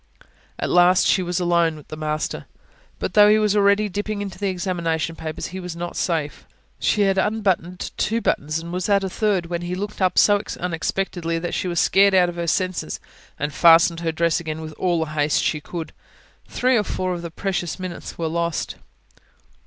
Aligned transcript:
At 0.57 0.71
last, 0.71 1.05
she 1.05 1.21
was 1.21 1.39
alone 1.39 1.75
with 1.75 1.89
the 1.89 1.95
master. 1.95 2.47
But 2.97 3.13
though 3.13 3.29
he 3.29 3.37
was 3.37 3.55
already 3.55 3.87
dipping 3.87 4.19
into 4.19 4.39
the 4.39 4.49
examination 4.49 5.15
papers, 5.15 5.49
he 5.53 5.59
was 5.59 5.75
not 5.75 5.95
safe. 5.95 6.47
She 6.79 7.01
had 7.01 7.19
unbuttoned 7.19 7.91
two 7.97 8.19
buttons 8.19 8.57
and 8.57 8.73
was 8.73 8.89
at 8.89 9.03
a 9.03 9.11
third, 9.11 9.45
when 9.45 9.61
he 9.61 9.75
looked 9.75 10.01
up 10.01 10.17
so 10.17 10.41
unexpectedly 10.59 11.37
that 11.37 11.53
she 11.53 11.67
was 11.67 11.79
scared 11.79 12.15
out 12.15 12.29
of 12.29 12.35
her 12.37 12.47
senses, 12.47 12.99
and 13.37 13.53
fastened 13.53 13.99
her 13.99 14.11
dress 14.11 14.39
again 14.39 14.61
with 14.61 14.73
all 14.79 15.01
the 15.05 15.11
haste 15.11 15.43
she 15.43 15.61
could. 15.61 15.93
Three 16.47 16.77
or 16.77 16.83
four 16.83 17.13
of 17.13 17.21
the 17.21 17.29
precious 17.29 17.77
minutes 17.77 18.17
were 18.17 18.25
lost. 18.27 18.77